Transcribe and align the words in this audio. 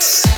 Put 0.00 0.29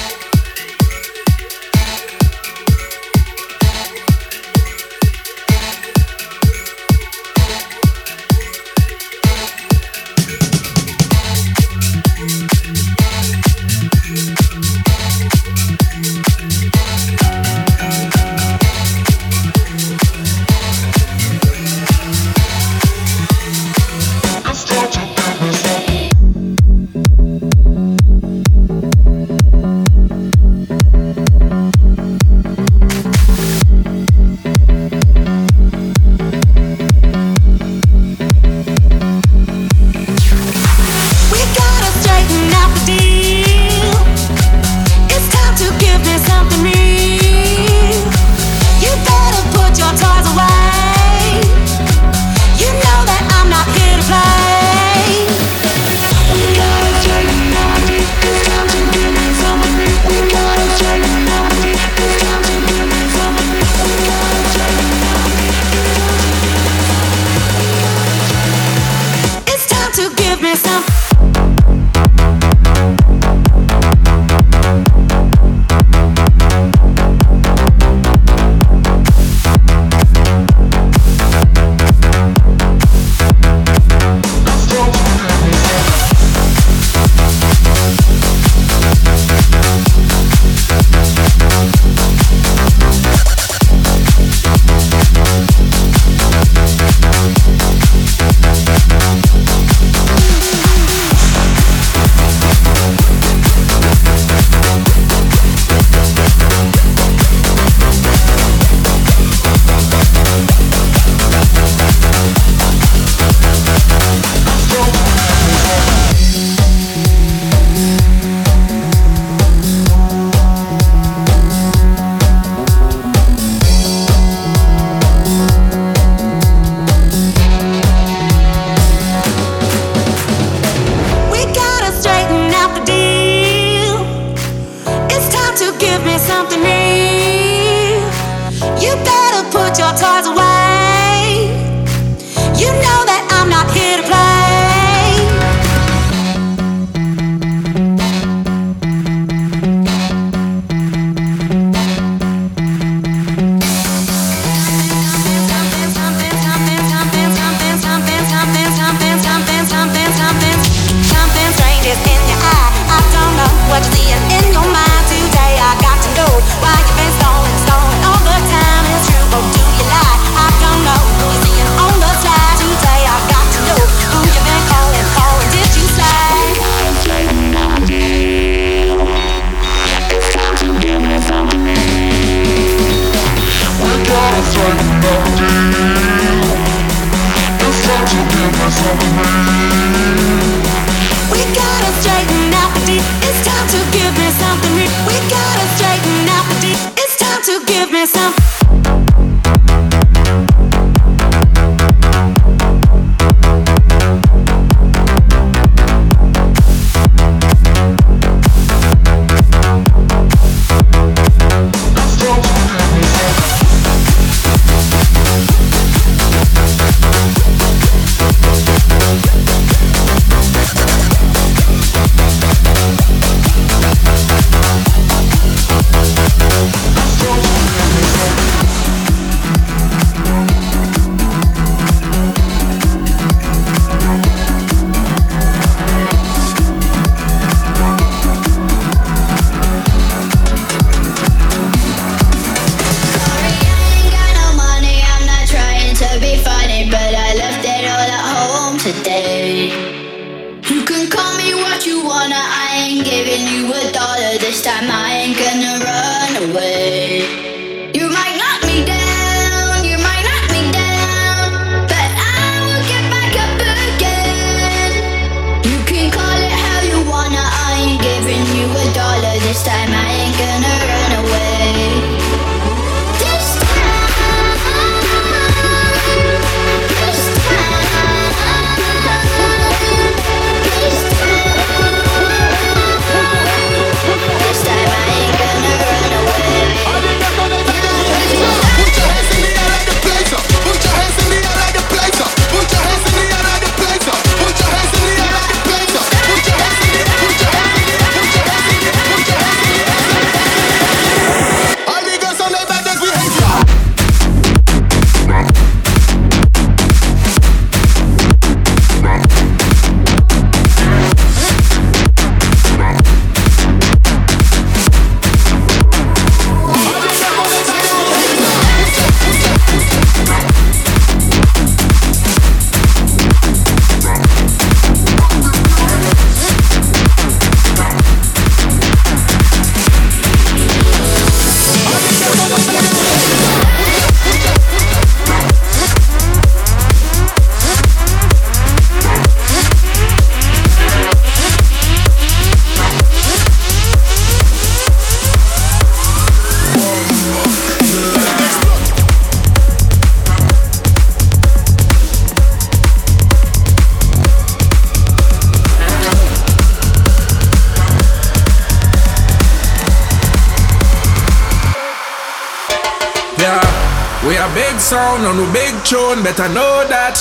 sound, 364.92 365.24
on 365.24 365.40
a 365.40 365.48
big 365.56 365.72
tune, 365.88 366.20
better 366.20 366.52
know 366.52 366.84
that. 366.92 367.16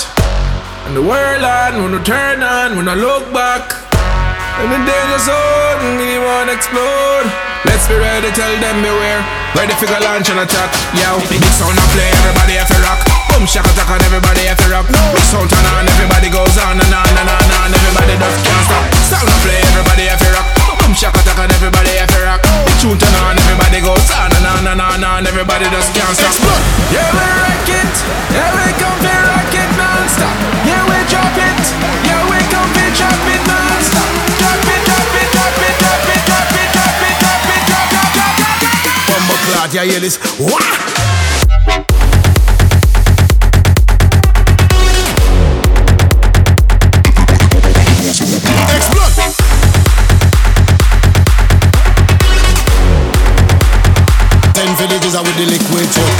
And 0.84 0.92
the 0.92 1.00
world 1.00 1.40
on, 1.40 1.80
when 1.80 1.96
we 1.96 2.00
turn 2.04 2.44
on, 2.44 2.76
when 2.76 2.84
I 2.84 2.92
look 2.92 3.24
back. 3.32 3.64
And 4.60 4.68
the 4.68 4.76
danger 4.84 5.20
zone, 5.24 5.96
wanna 6.20 6.52
explode. 6.52 7.24
Let's 7.64 7.88
be 7.88 7.96
ready, 7.96 8.28
tell 8.36 8.52
them 8.60 8.76
beware. 8.84 9.24
Ready 9.56 9.72
for 9.80 9.88
launch 9.88 10.28
and 10.28 10.44
attack. 10.44 10.68
Yo, 11.00 11.16
big 11.32 11.40
sound 11.56 11.72
I 11.72 11.84
play, 11.96 12.12
everybody 12.12 12.60
have 12.60 12.68
to 12.68 12.76
rock. 12.84 13.00
Boom, 13.32 13.48
shaka 13.48 13.72
attack 13.72 13.88
and 13.88 14.04
everybody 14.04 14.44
have 14.52 14.60
to 14.60 14.68
rock. 14.68 14.84
Big 14.92 15.24
sound 15.32 15.48
turn 15.48 15.64
on, 15.72 15.88
everybody 15.88 16.28
goes 16.28 16.56
on 16.60 16.76
and 16.76 16.92
on 16.92 17.08
and 17.08 17.24
on 17.24 17.48
and 17.56 17.72
everybody 17.72 18.20
just 18.20 18.40
can't 18.44 18.64
stop. 18.68 18.84
Sound 19.08 19.28
I 19.32 19.36
play, 19.48 19.60
everybody 19.72 20.04
have 20.12 20.20
to 20.20 20.28
rock. 20.36 20.48
Boom, 20.76 20.92
shaka 20.92 21.24
attack 21.24 21.40
and 21.40 21.52
everybody 21.56 21.91
tune 22.82 22.98
turn 22.98 23.14
on, 23.22 23.38
everybody 23.38 23.78
goes 23.78 24.10
on 24.10 24.26
and 24.34 24.42
on 24.42 24.66
and 24.66 24.82
on 24.82 24.98
and 24.98 25.26
everybody 25.30 25.70
just 25.70 25.94
can't 25.94 26.18
stop. 26.18 26.34
Explode. 26.34 26.62
Yeah, 26.90 27.06
we 27.14 27.22
rock 27.22 27.68
it. 27.78 27.94
Yeah, 28.34 28.50
we 28.58 28.66
come 28.74 28.98
to 28.98 29.14
rock 29.30 29.54
it 29.54 29.70
non-stop. 29.78 30.34
Yeah, 30.66 30.82
we 30.90 30.98
drop 31.06 31.30
it. 31.30 31.62
Yeah, 32.02 32.26
we 32.26 32.42
come 32.50 32.70
to 32.74 32.84
drop 32.98 33.22
it 33.30 33.42
non-stop. 33.46 34.10
Drop 34.34 34.66
it, 34.66 34.82
drop 34.82 35.14
it, 35.14 35.28
drop 35.30 35.62
it, 35.62 35.74
drop 35.78 36.10
it, 36.10 36.20
drop 36.26 36.50
it, 36.58 36.68
drop 36.74 37.02
it, 37.06 37.14
drop 37.22 37.46
it, 37.54 37.62
drop, 37.70 37.86
drop, 37.94 38.10
drop, 38.18 38.32
drop, 38.34 38.56
drop, 38.58 38.78
drop. 38.82 38.98
Bumbo 39.06 39.34
clot, 39.46 39.70
you 39.70 39.86
hear 39.86 40.02
this? 40.02 40.18
Wah! 40.42 40.50
Explode! 40.50 41.21
The 55.36 55.46
liquid 55.46 56.11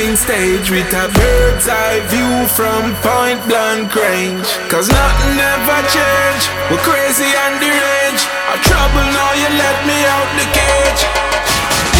main 0.00 0.16
stage 0.16 0.70
with 0.70 0.88
a 0.96 1.06
bird's 1.12 1.68
eye 1.68 2.00
view 2.08 2.32
from 2.56 2.96
point 3.04 3.40
blank 3.44 3.92
range. 3.92 4.48
Cause 4.72 4.88
nothing 4.88 5.36
ever 5.36 5.80
change, 5.92 6.42
we're 6.72 6.80
crazy 6.80 7.28
and 7.28 7.60
deranged. 7.60 8.24
A 8.48 8.56
trouble 8.64 9.04
now, 9.12 9.30
you 9.36 9.48
let 9.60 9.76
me 9.84 9.98
out 10.16 10.30
the 10.40 10.46
cage. 10.56 11.02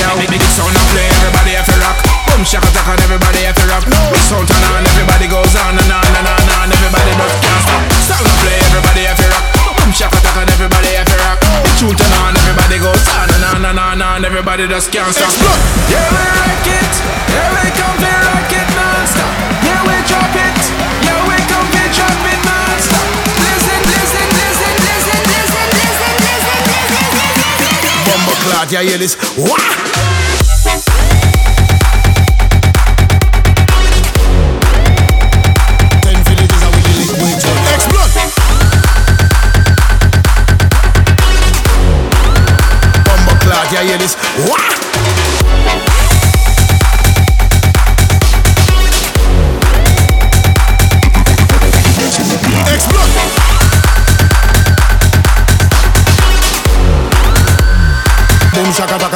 Yeah, 0.00 0.16
big, 0.16 0.32
big 0.32 0.40
sound 0.56 0.72
I 0.72 0.82
play, 0.96 1.08
everybody 1.20 1.52
have 1.60 1.68
to 1.68 1.76
rock. 1.84 1.98
Boom, 2.24 2.42
shaka 2.48 2.72
and 2.72 3.00
everybody 3.04 3.44
have 3.44 3.58
to 3.60 3.66
rock. 3.68 3.84
Big 3.84 4.24
sound 4.32 4.48
turn 4.48 4.64
on, 4.72 4.82
everybody 4.96 5.26
goes 5.28 5.52
on 5.60 5.76
and 5.76 5.92
on 5.92 6.12
and 6.16 6.24
on 6.24 6.44
and 6.56 6.72
everybody 6.72 7.12
just 7.20 7.36
can't 7.44 7.62
stop. 7.68 7.84
Sound 8.08 8.24
I 8.24 8.32
play, 8.40 8.58
everybody 8.72 9.02
have 9.12 9.20
to 9.20 9.28
rock. 9.28 9.49
Shaka 9.92 10.16
attack 10.16 10.36
and 10.42 10.50
everybody 10.50 10.88
have 10.96 11.06
to 11.06 11.16
rock. 11.26 11.38
Big 11.64 11.74
tune 11.78 11.96
turn 11.96 12.12
on, 12.22 12.36
everybody 12.36 12.78
goes 12.78 13.04
on 13.16 13.28
and 13.34 13.44
on 13.44 13.64
and 13.64 13.78
on 13.78 14.00
and 14.00 14.24
everybody 14.24 14.68
just 14.68 14.92
can't 14.92 15.12
stop. 15.12 15.28
Explode! 15.28 15.60
Yeah, 15.90 16.06
we 16.14 16.22
rock 16.40 16.66
it. 16.78 16.94
Yeah, 17.30 17.50
we 17.58 17.64
come 17.74 17.98
to 17.98 18.12
rock 18.30 18.52
it 18.54 18.68
non-stop. 18.70 19.34
Yeah, 19.66 19.82
we 19.82 19.96
drop 20.06 20.34
it. 20.36 20.60
Yeah, 21.04 21.20
we 21.26 21.36
come 21.50 21.68
to 21.74 21.82
drop 21.90 22.22
it 22.22 22.40
non-stop. 22.46 23.08
Listen, 23.42 23.80
listen, 23.90 24.26
listen, 24.40 24.74
listen, 24.78 25.20
listen, 25.34 25.66
listen, 25.74 26.14
listen, 26.22 26.62
listen, 26.62 27.40
listen. 27.50 28.40
Clot, 28.46 28.70
you 28.72 28.78
hear 28.88 28.98
this? 28.98 29.18
Wah! 29.36 29.89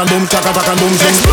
boom, 0.06 0.26
chaka 0.28 0.52
chaka 0.52 0.74
boom, 0.76 0.92
zing. 0.94 1.23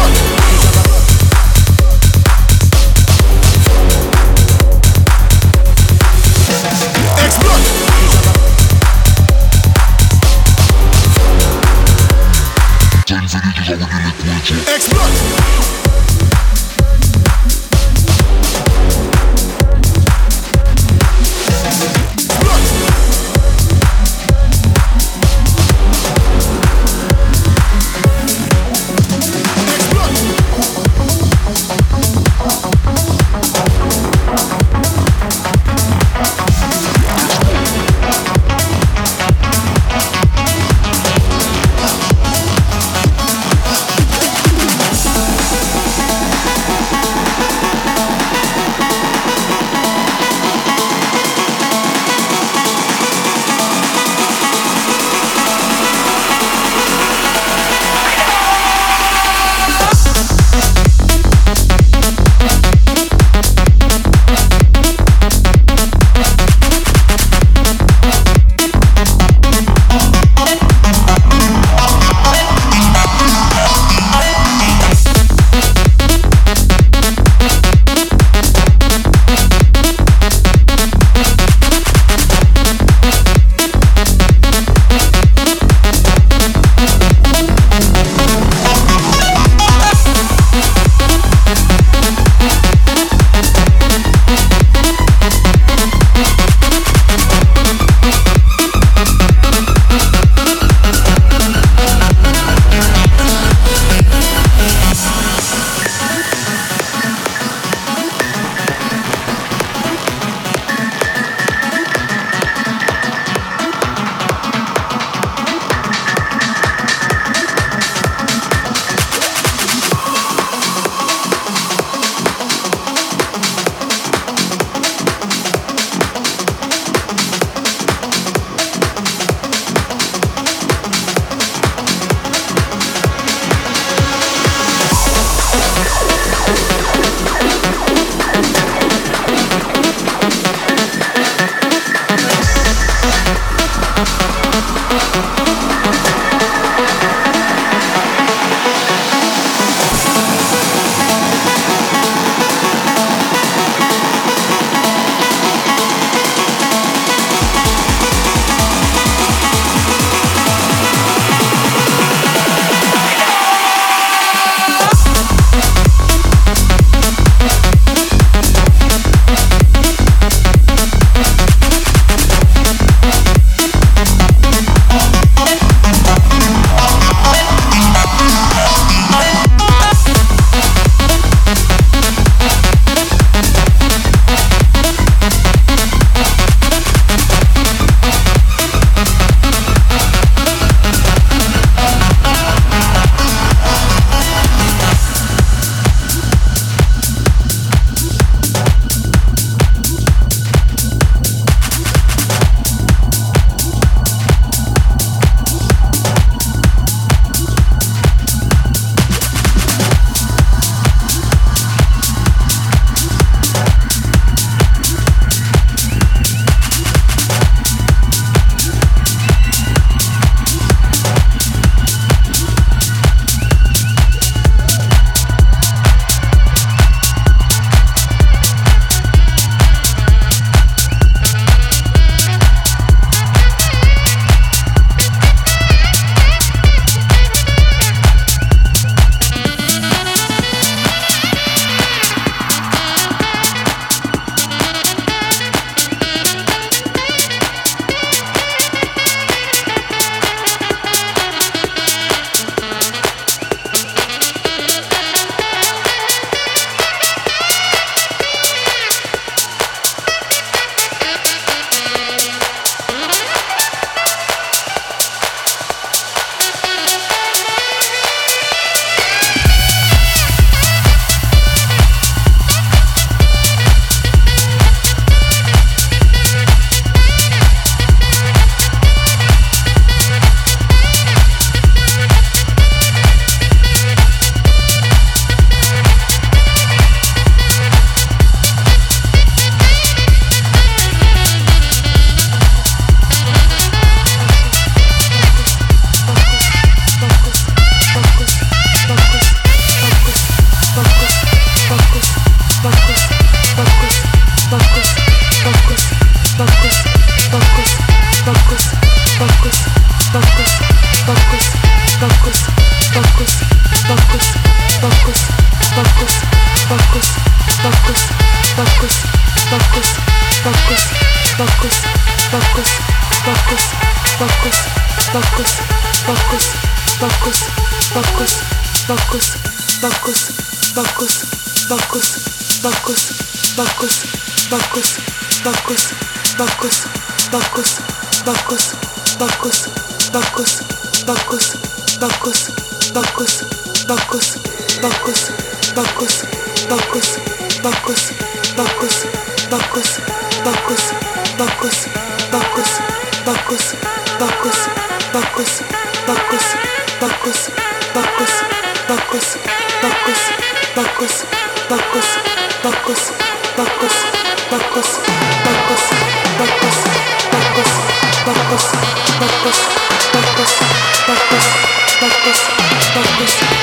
Thank 372.94 373.56
you. 373.56 373.61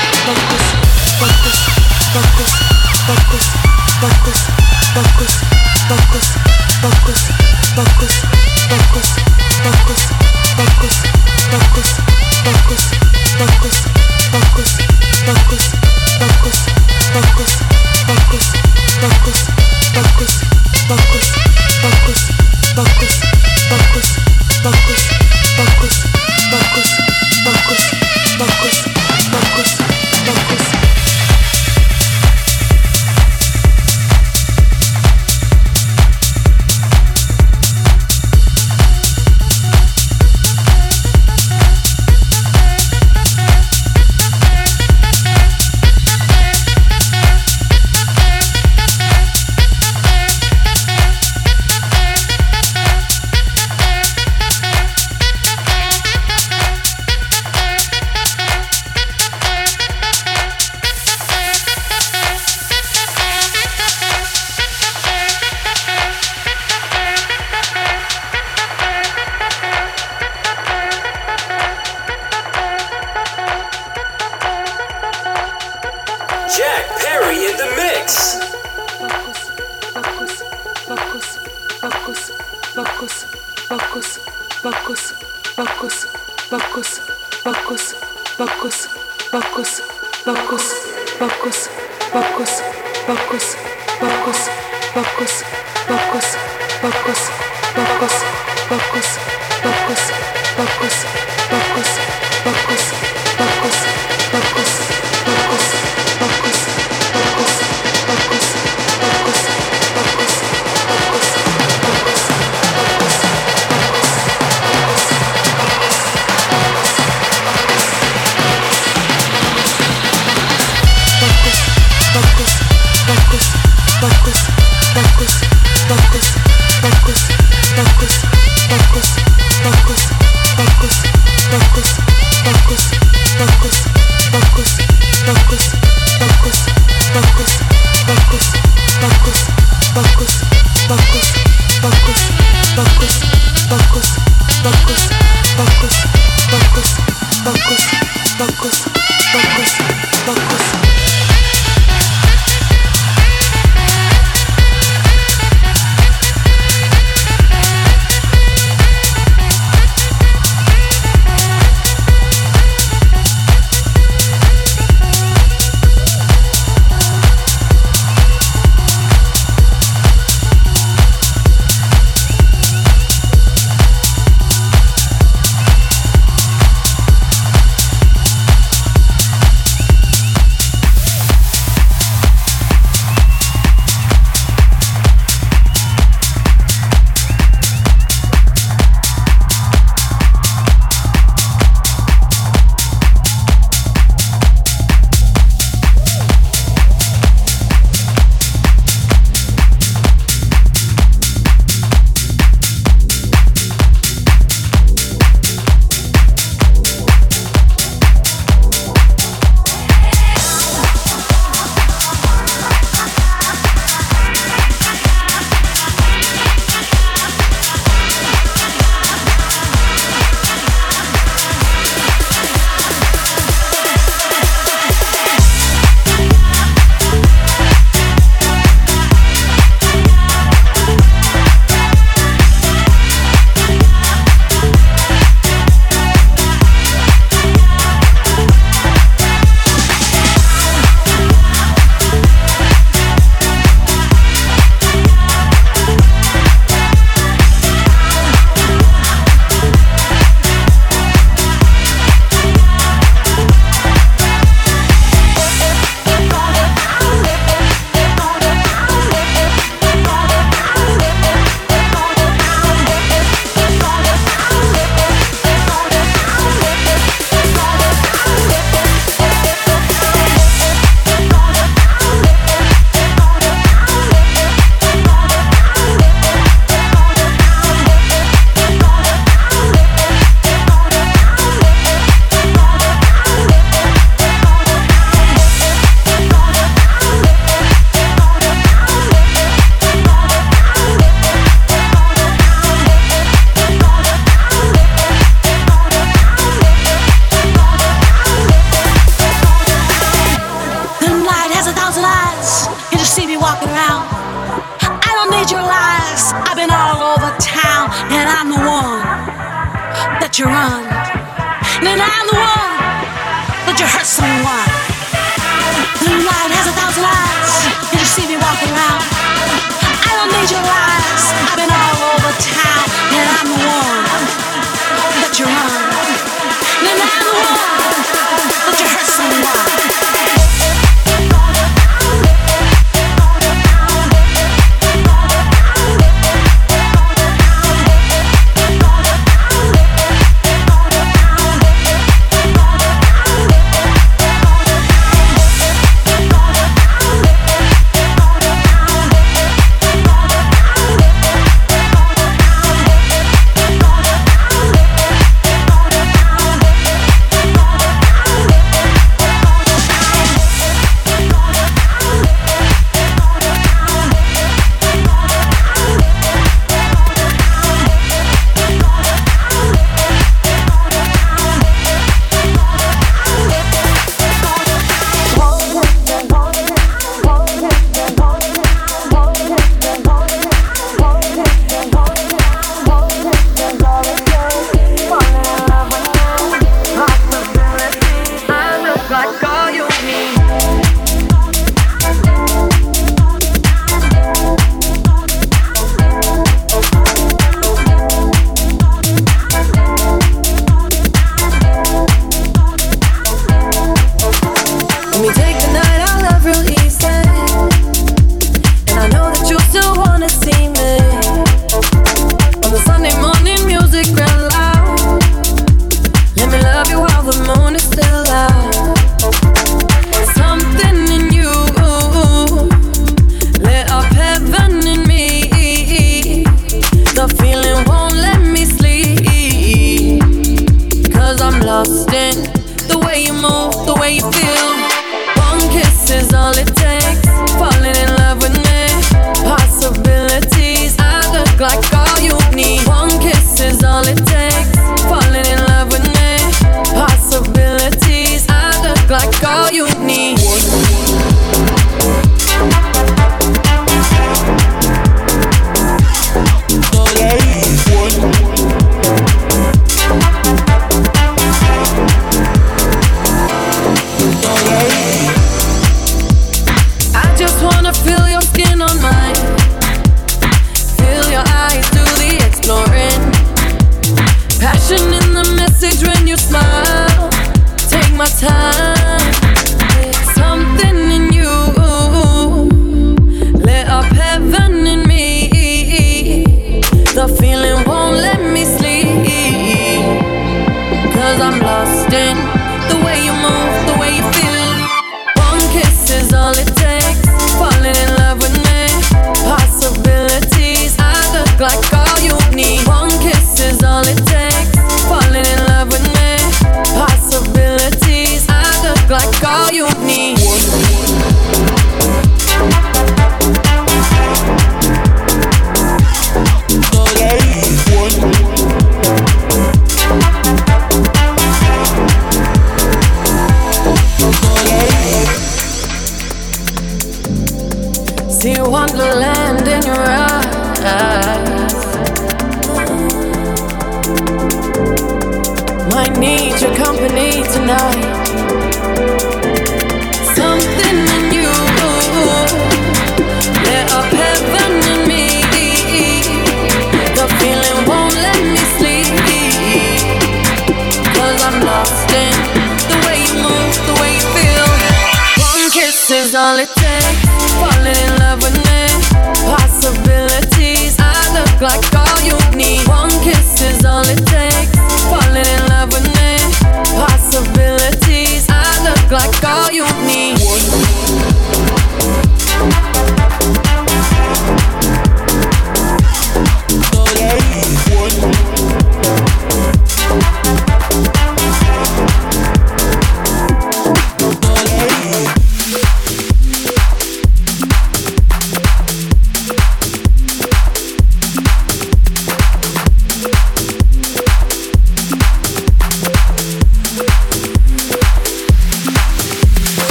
Possibilities, 559.49 560.95
I 560.99 561.13
look 561.33 561.61
like 561.61 561.95
all 561.95 562.21
you 562.21 562.37
need. 562.55 562.87
One 562.87 563.09
kiss 563.23 563.61
is 563.61 563.85
all 563.85 564.01
it 564.01 564.17
takes. 564.17 564.28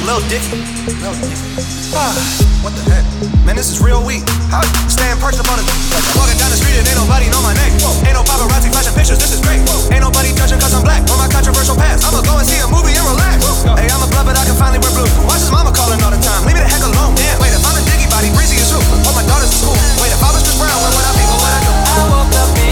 I 0.00 0.16
woke 0.16 0.24
up 0.24 0.32
and 0.32 1.04
I'm 1.04 1.20
Lil 1.20 1.20
Dicky. 1.20 1.92
Ah, 1.92 2.14
what 2.64 2.72
the 2.72 2.82
heck? 2.88 3.04
Man, 3.44 3.56
this 3.56 3.68
is 3.68 3.84
real 3.84 4.00
weak. 4.00 4.24
How 4.48 4.64
staying 4.88 5.20
perched 5.20 5.40
up 5.42 5.48
on 5.52 5.60
a 5.60 5.64
Walking 6.16 6.38
down 6.40 6.48
the 6.48 6.56
street 6.56 6.78
and 6.80 6.88
ain't 6.88 6.96
nobody 6.96 7.28
know 7.28 7.42
my 7.44 7.52
name. 7.52 7.76
Whoa. 7.84 7.92
Ain't 8.08 8.16
no 8.16 8.24
paparazzi 8.24 8.72
flashing 8.72 8.96
pictures, 8.96 9.20
this 9.20 9.36
is 9.36 9.40
great. 9.44 9.60
Ain't 9.92 10.00
nobody 10.00 10.32
judging 10.32 10.56
cause 10.56 10.72
I'm 10.72 10.84
black 10.86 11.04
on 11.12 11.18
my 11.20 11.28
controversial 11.28 11.76
past. 11.76 12.06
I'ma 12.08 12.24
go 12.24 12.38
and 12.40 12.46
see 12.48 12.60
a 12.64 12.68
movie 12.68 12.96
and 12.96 13.04
relax. 13.04 13.44
Hey, 13.76 13.92
I'm 13.92 14.00
a 14.00 14.08
blood, 14.08 14.24
but 14.24 14.36
I 14.40 14.44
can 14.48 14.56
finally 14.56 14.80
wear 14.80 14.92
blue. 14.96 15.08
Watch 15.28 15.44
his 15.44 15.52
mama 15.52 15.68
calling 15.74 16.00
all 16.00 16.12
the 16.12 16.22
time. 16.24 16.48
Leave 16.48 16.56
me 16.56 16.62
the 16.64 16.70
heck 16.70 16.80
alone. 16.80 17.12
Damn, 17.16 17.36
wait, 17.42 17.52
if 17.52 17.60
I'm 17.60 17.76
a 17.76 17.82
Diggy 17.84 18.08
body, 18.08 18.32
breezy 18.32 18.56
is 18.56 18.72
who? 18.72 18.80
Hold 19.04 19.16
my 19.18 19.24
daughters 19.28 19.52
to 19.52 19.58
school. 19.60 19.76
Wait, 20.00 20.08
if 20.14 20.22
I 20.24 20.30
was 20.32 20.40
Chris 20.40 20.56
Brown, 20.56 20.80
where 20.80 20.92
would 20.96 21.06
I 21.06 21.12
be? 21.12 21.24
What 21.28 21.38
would 21.44 21.54
I 21.54 21.60
do? 21.60 21.72
I 21.76 22.02
woke 22.08 22.34
up 22.40 22.69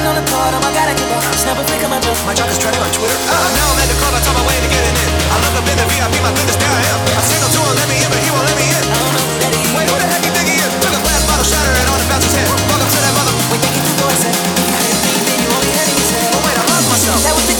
I'm 0.00 0.24
balling 0.32 0.56
on 0.56 0.64
the 0.64 0.72
god, 0.72 0.88
I 0.88 0.94
can 0.96 1.08
walk. 1.12 1.24
Snap 1.36 1.60
a 1.60 1.64
of 1.64 1.90
my 1.92 2.00
dress. 2.00 2.24
My 2.24 2.32
jock 2.32 2.48
is 2.48 2.56
trending 2.56 2.80
on 2.80 2.88
Twitter. 2.88 3.12
Uh, 3.28 3.36
now 3.52 3.68
I'm 3.68 3.80
at 3.84 3.88
the 3.92 3.98
club, 4.00 4.16
I 4.16 4.20
talk 4.24 4.32
my 4.32 4.44
way 4.48 4.56
to 4.56 4.68
getting 4.72 4.96
in. 4.96 5.10
I 5.28 5.36
look 5.44 5.54
up 5.60 5.66
in 5.68 5.76
the 5.76 5.84
VIP, 5.92 6.14
my 6.24 6.32
goodness, 6.32 6.56
there 6.56 6.72
I 6.72 6.82
am. 6.88 7.00
I 7.04 7.22
signal 7.28 7.50
to 7.52 7.60
him, 7.68 7.76
let 7.76 7.84
me 7.84 7.96
in, 8.00 8.08
but 8.08 8.20
he 8.24 8.30
won't 8.32 8.48
let 8.48 8.56
me 8.56 8.64
in. 8.64 8.80
I 8.80 8.96
don't 8.96 9.12
know 9.12 9.24
who 9.28 9.36
that 9.44 9.52
is. 9.52 9.68
Wait, 9.76 9.86
who 9.92 9.96
the 10.00 10.08
heck 10.08 10.24
you 10.24 10.32
think 10.32 10.48
he 10.48 10.56
is? 10.56 10.72
Took 10.80 10.96
a 10.96 11.02
glass 11.04 11.22
bottle, 11.28 11.44
shatter 11.44 11.72
it 11.76 11.84
on 11.84 11.98
the 12.00 12.08
bouncer's 12.08 12.32
head. 12.32 12.48
Welcome 12.48 12.88
to 12.88 13.00
that 13.04 13.12
mother. 13.12 13.34
When 13.52 13.60
you 13.60 13.70
get 13.76 13.84
the 13.84 13.94
voice, 14.00 14.24
eh, 14.24 14.32
you 14.32 14.64
heard 14.72 14.96
me, 15.04 15.12
then 15.20 15.36
you 15.36 15.48
only 15.52 15.72
heard 15.76 15.90
his 15.92 16.10
head. 16.16 16.28
Oh 16.32 16.40
wait, 16.48 16.56
I 16.56 16.64
lost 16.64 16.86
myself. 16.88 17.18
That 17.20 17.34
was 17.36 17.44
the 17.44 17.59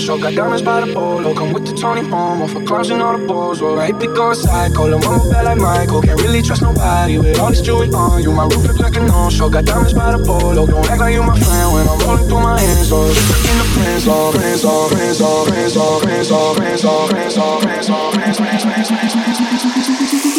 show. 0.00 0.18
Got 0.18 0.34
diamonds 0.34 0.62
by 0.62 0.80
the 0.80 0.92
polo. 0.92 1.34
Come 1.34 1.52
with 1.52 1.66
the 1.66 1.74
Tony 1.74 2.02
Momo 2.02 2.48
for 2.48 2.62
clowns 2.64 2.90
and 2.90 3.02
all 3.02 3.16
the 3.16 3.26
balls. 3.26 3.60
Well, 3.60 3.78
I 3.78 3.86
hate 3.86 4.00
to 4.00 4.06
go 4.06 4.32
psycho. 4.32 4.88
Lil' 4.88 4.98
mama 4.98 5.30
bad 5.30 5.44
like 5.44 5.58
Michael. 5.58 6.02
Can't 6.02 6.20
really 6.20 6.42
trust 6.42 6.62
nobody 6.62 7.18
with 7.18 7.38
all 7.38 7.50
this 7.50 7.60
jewelry 7.60 7.90
on 7.92 8.22
you. 8.22 8.32
My 8.32 8.44
roof 8.44 8.66
look 8.66 8.78
like 8.78 8.96
a 8.96 9.00
no-show. 9.00 9.48
Got 9.50 9.66
diamonds 9.66 9.94
by 9.94 10.16
the 10.16 10.24
polo. 10.24 10.66
Don't 10.66 10.90
act 10.90 11.00
like 11.00 11.14
you 11.14 11.22
my 11.22 11.38
friend 11.38 11.72
when 11.72 11.88
I'm 11.88 11.98
rolling 12.00 12.26
through 12.26 12.40
my 12.40 12.58
hands. 12.60 12.90
Oh, 12.92 13.06
in 13.06 13.56
the 13.60 13.66
friends, 13.74 14.06
oh, 14.08 14.32
friends, 14.32 14.64
oh, 14.64 14.88
friends, 14.88 15.20
oh, 15.20 15.44
friends, 15.46 15.76
oh, 15.76 16.00
friends, 16.00 16.30
oh, 16.30 16.54
friends, 16.54 16.84
oh, 16.84 17.06
friends, 17.08 17.36
oh, 17.38 17.60
friends, 17.60 17.88
oh, 17.90 18.12
friends, 18.12 18.38
friends, 18.38 18.62
friends, 18.62 18.88
friends, 18.88 19.12
friends, 19.12 19.38
friends, 19.38 20.08
friends. 20.08 20.29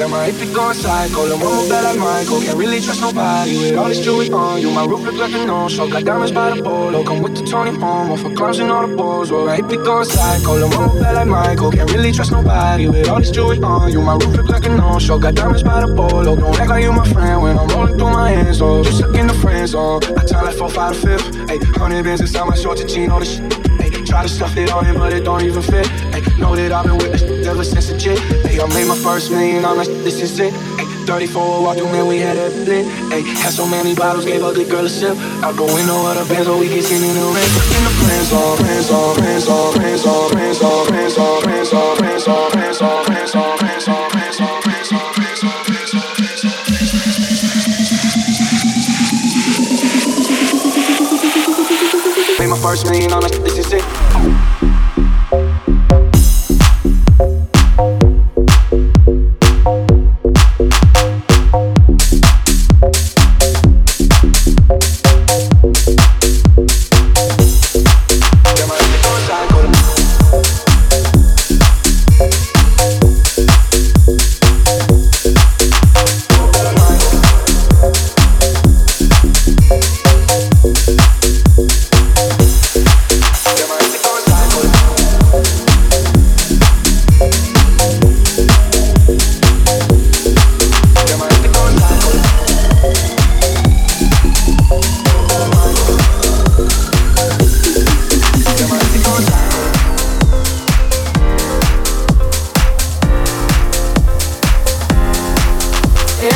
Show. 0.00 0.08
Got 0.08 0.14
diamonds 1.74 2.02
by 2.02 2.20
the 2.24 2.32
polo. 2.32 2.64
Come 2.64 2.72
with 2.72 2.96
the 2.96 3.04
Tony 3.04 3.20
Momo 3.20 3.38
for 3.38 3.54
clowns 3.54 3.68
and 3.68 3.80
all 3.80 3.88
this 3.88 4.00
Jewish 4.00 4.30
on 4.30 4.60
you 4.60 4.70
my 4.70 4.84
roof 4.86 5.00
looks 5.00 5.18
like 5.18 5.32
a 5.32 5.44
known 5.44 5.68
Show 5.68 5.88
got 5.88 6.04
diamonds 6.04 6.32
by 6.32 6.50
the 6.50 6.62
polo. 6.62 7.04
Come 7.04 7.22
with 7.22 7.36
the 7.36 7.44
Tony 7.44 7.70
Homo 7.70 8.16
for 8.16 8.34
clubs 8.34 8.58
and 8.58 8.70
all 8.70 8.86
the 8.86 8.96
balls. 8.96 9.30
Well, 9.30 9.48
I 9.48 9.60
be 9.60 9.76
going 9.76 10.04
psycho. 10.04 10.54
Lil' 10.54 10.68
mama 10.68 11.00
bad 11.00 11.14
like 11.16 11.28
Michael. 11.28 11.70
Can't 11.72 11.92
really 11.92 12.12
trust 12.12 12.32
nobody 12.32 12.88
with 12.88 13.08
all 13.08 13.18
this 13.18 13.30
jewelry 13.30 13.60
on. 13.62 13.92
You 13.92 14.00
my 14.00 14.14
roof 14.14 14.36
look 14.36 14.48
like 14.48 14.64
a 14.64 14.68
no-show. 14.70 15.18
Got 15.18 15.34
diamonds 15.34 15.62
by 15.62 15.80
the 15.84 15.94
polo. 15.94 16.36
Don't 16.36 16.58
act 16.58 16.70
like 16.70 16.82
you 16.82 16.92
my 16.92 17.06
friend 17.12 17.42
when 17.42 17.58
I'm 17.58 17.68
rolling 17.68 17.98
through 17.98 18.10
my 18.10 18.30
hands. 18.30 18.60
Oh, 18.62 18.82
just 18.82 19.00
look 19.02 19.16
in 19.16 19.26
the 19.26 19.34
friend 19.34 19.68
zone. 19.68 20.00
I 20.16 20.24
tell 20.24 20.44
like 20.44 20.56
four, 20.56 20.70
five, 20.70 20.96
fifth. 20.96 21.34
Hey, 21.48 21.58
hundred 21.78 22.04
bands 22.04 22.20
inside 22.20 22.46
my 22.46 22.56
shorts 22.56 22.80
and 22.80 22.88
jean, 22.88 23.10
all 23.10 23.20
this 23.20 23.36
shit. 23.36 23.52
Hey, 23.80 23.90
try 24.04 24.22
to 24.22 24.28
stuff 24.28 24.56
it 24.56 24.70
on 24.70 24.84
him, 24.84 24.96
but 24.96 25.12
it 25.12 25.24
don't 25.24 25.42
even 25.42 25.62
fit. 25.62 25.86
Hey, 26.14 26.22
know 26.38 26.56
that 26.56 26.72
I've 26.72 26.86
been 26.86 26.96
with 26.98 27.12
this 27.12 27.29
ever 27.50 27.64
since 27.64 27.90
a 27.90 27.98
jit. 27.98 28.18
Hey, 28.46 28.60
I 28.60 28.66
made 28.68 28.86
my 28.86 28.96
first 28.96 29.30
million, 29.30 29.64
I'm 29.64 29.76
like, 29.76 29.88
this 30.06 30.22
is 30.22 30.38
it. 30.38 30.52
Hey, 30.78 30.86
34 31.06 31.62
walk 31.62 31.76
through, 31.76 31.90
man, 31.90 32.06
we 32.06 32.18
had 32.18 32.36
that. 32.36 32.52
Ayy, 33.10 33.24
had 33.42 33.52
so 33.52 33.66
many 33.66 33.94
bottles, 33.94 34.24
gave 34.24 34.42
ugly 34.42 34.64
girl 34.64 34.86
a 34.86 34.88
sip. 34.88 35.16
Out 35.42 35.56
the 35.56 35.64
window 35.64 36.06
of 36.06 36.14
the 36.16 36.24
Benz, 36.32 36.48
we 36.48 36.68
get 36.68 36.84
seen 36.84 37.02
in 37.02 37.14
the 37.14 37.26
rain. 37.34 37.50
In 37.74 37.82
the 37.82 37.92
friends, 37.98 38.32
all 38.32 38.56
friends, 38.56 38.90
all 38.90 39.14
friends, 39.14 39.48
all 39.48 39.72
friends, 39.72 40.06
all 40.06 40.28
friends, 40.30 40.62
all 40.62 40.86
friends, 40.86 41.18
all 41.18 41.42
friends, 41.42 41.72
all 41.72 41.96
friends, 41.96 42.26
all 42.28 42.50
friends, 42.50 42.80
all 42.80 42.80
friends, 42.80 42.80
all 42.80 43.02
friends, 43.02 43.34
all 43.34 43.56
friends, 43.56 43.88
all 43.88 44.08
friends, 44.10 44.40
all 44.40 44.60
friends, 44.60 44.92
all 44.92 45.00
all 45.00 45.64
friends. 45.66 45.90
Made 52.38 52.48
my 52.48 52.58
first 52.62 52.86
million 52.86 53.12
on 53.12 53.22
this 53.22 53.58
is 53.58 53.72
it. 53.72 54.49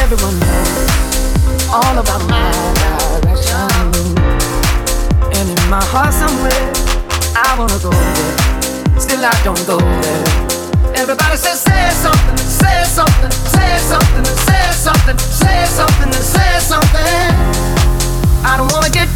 everyone 0.05 0.39
knows 0.39 1.71
all 1.73 1.97
about 1.97 2.21
my 2.29 2.53
direction. 3.25 3.73
And 5.33 5.47
in 5.49 5.63
my 5.73 5.81
heart 5.93 6.13
somewhere, 6.13 6.65
I 7.33 7.57
wanna 7.57 7.81
go 7.81 7.89
there. 7.89 9.01
Still 9.01 9.25
I 9.25 9.33
don't 9.43 9.65
go 9.67 9.79
there. 10.05 10.25
Everybody 11.01 11.39
says 11.39 11.61
say 11.65 11.89
something, 12.05 12.37
say 12.37 12.85
something, 12.85 13.33
say 13.33 13.73
something, 13.81 14.27
say 14.45 14.65
something, 14.85 15.19
say 15.19 15.65
something, 15.73 16.13
say 16.13 16.53
something. 16.61 17.33
I 18.45 18.59
don't 18.59 18.71
wanna 18.75 18.91
get 18.91 19.09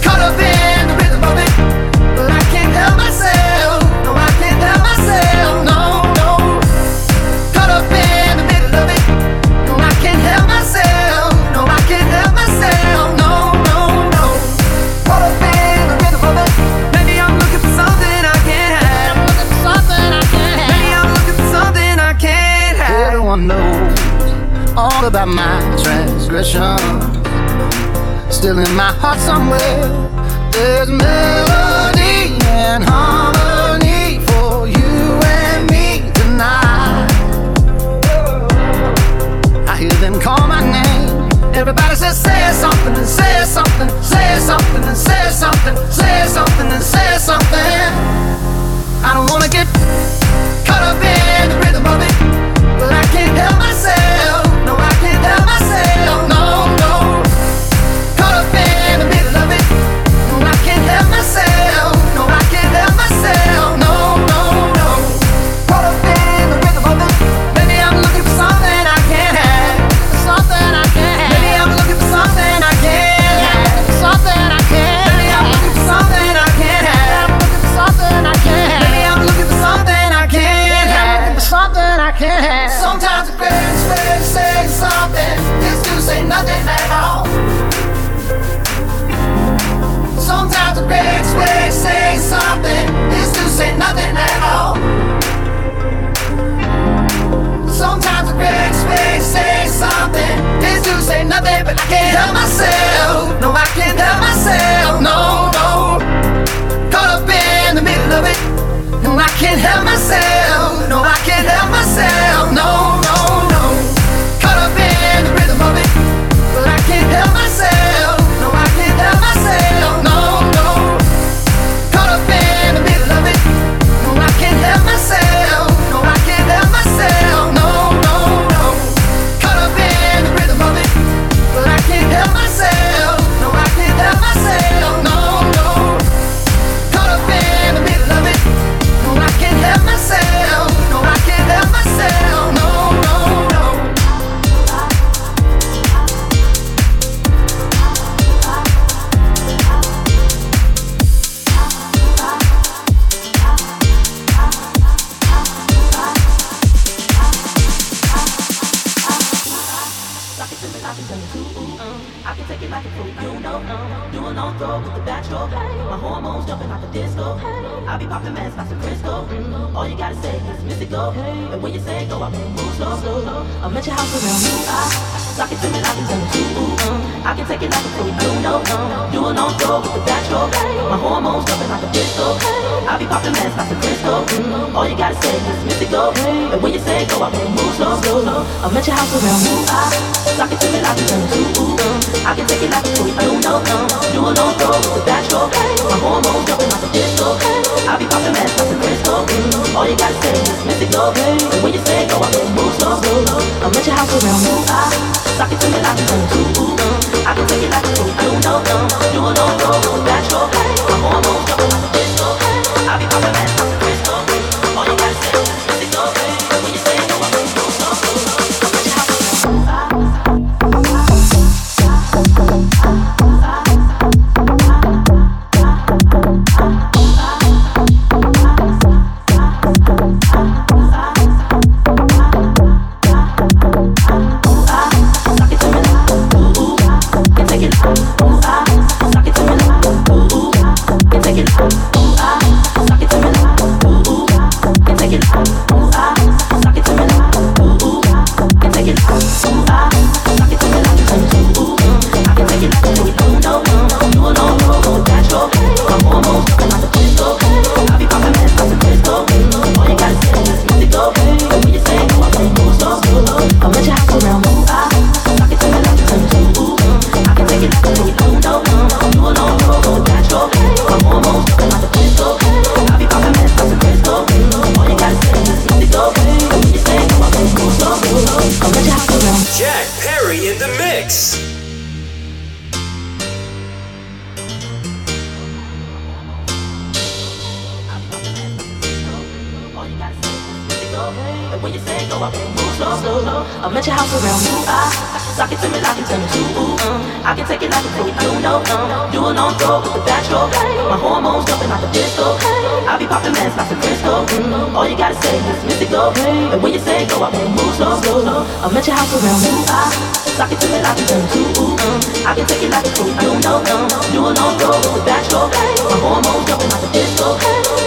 caught 0.00 0.20
up 0.24 0.40
in 0.40 0.80
the 0.88 0.96
rhythm 0.96 1.22
of 1.28 1.36
it, 1.44 1.52
but 2.16 2.30
I 2.32 2.42
can't 2.48 2.72
help 2.72 2.96
myself. 2.96 3.49
about 25.10 25.26
my 25.26 25.58
transgressions. 25.82 27.02
Still 28.32 28.58
in 28.60 28.72
my 28.76 28.92
heart 29.02 29.18
somewhere, 29.18 29.82
there's 30.52 30.88
melody 30.88 32.38
and 32.46 32.84
harmony 32.84 34.24
for 34.26 34.68
you 34.68 35.18
and 35.26 35.68
me 35.68 36.12
tonight. 36.14 37.10
I 39.66 39.76
hear 39.76 39.90
them 39.98 40.20
call 40.20 40.46
my 40.46 40.62
name. 40.62 41.28
Everybody 41.56 41.96
says, 41.96 42.16
say 42.16 42.52
something 42.52 42.94
and 42.94 43.08
say 43.08 43.44
something, 43.44 43.88
say 44.02 44.38
something 44.38 44.84
and 44.84 44.96
say 44.96 45.30
something, 45.30 45.76
say 45.90 46.26
something 46.28 46.68
and 46.70 46.82
say 46.82 47.18
something. 47.18 47.90
I 49.02 49.10
don't 49.14 49.28
wanna 49.28 49.48
get 49.48 49.66
caught 50.64 50.84
up 50.84 51.02
in. 51.02 51.19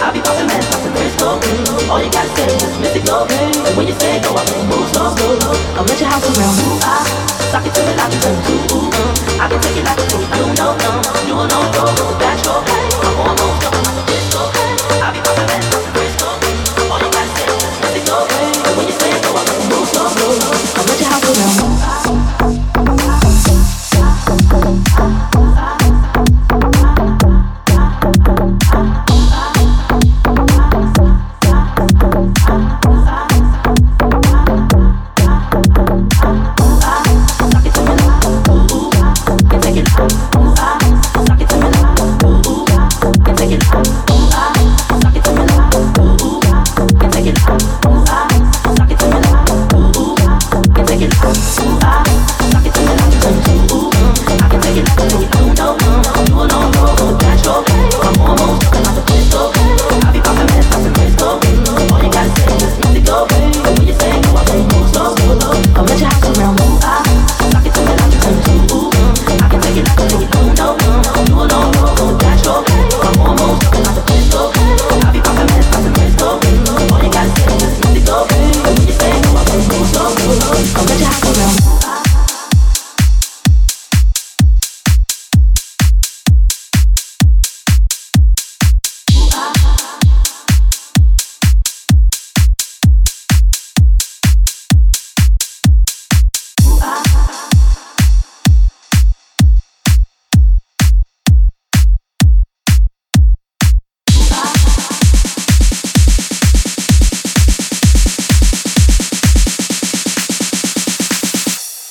I 0.04 0.12
be 0.12 0.20
popping 0.20 0.44
mess 0.44 0.68
like 0.68 0.84
a 0.84 0.90
crystal 0.92 1.40
blue. 1.40 1.88
All 1.88 1.96
you 1.96 2.12
gotta 2.12 2.28
say 2.36 2.44
is 2.44 2.76
mystic 2.76 3.04
no 3.08 3.24
And 3.24 3.72
when 3.72 3.88
you 3.88 3.96
say 3.96 4.20
go, 4.20 4.36
I 4.36 4.44
won't 4.52 4.68
move 4.68 4.84
slow. 4.92 5.16
I'm 5.80 5.88
at 5.88 5.96
your 5.96 6.10
house 6.12 6.28
around 6.28 6.60
who 6.60 6.76
I 6.84 7.00
ah. 7.00 7.08
sock 7.48 7.64
it 7.64 7.72
to. 7.72 7.80
Ah. 7.96 8.04
I 9.40 9.48
can 9.48 9.60
take 9.64 9.80
it 9.80 9.84
like 9.88 9.96
a 9.96 10.04
fool. 10.12 10.20
You 10.20 10.52
know, 10.60 10.76
you 11.24 11.34
will 11.34 11.48
know, 11.48 11.72
go, 11.72 11.88
that's 12.20 12.44
your 12.44 12.60
hey. 12.68 12.84
On. 13.48 13.53